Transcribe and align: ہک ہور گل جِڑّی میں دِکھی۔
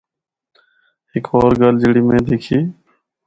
ہک 1.11 1.25
ہور 1.31 1.51
گل 1.61 1.75
جِڑّی 1.81 2.01
میں 2.07 2.21
دِکھی۔ 2.27 2.59